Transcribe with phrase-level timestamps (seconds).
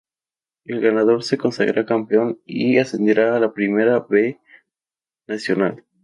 [0.65, 4.39] El ganador se consagrará campeón y ascenderá a la Primera B
[5.27, 5.83] Nacional.